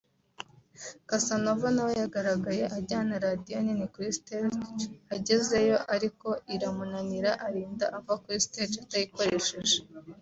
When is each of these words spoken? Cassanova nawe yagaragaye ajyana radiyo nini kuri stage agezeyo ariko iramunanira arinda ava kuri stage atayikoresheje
Cassanova 1.09 1.67
nawe 1.75 1.93
yagaragaye 2.01 2.63
ajyana 2.77 3.13
radiyo 3.25 3.57
nini 3.63 3.85
kuri 3.93 4.07
stage 4.17 4.57
agezeyo 5.15 5.77
ariko 5.95 6.27
iramunanira 6.55 7.31
arinda 7.47 7.85
ava 7.97 8.13
kuri 8.23 8.37
stage 8.45 8.75
atayikoresheje 8.85 9.77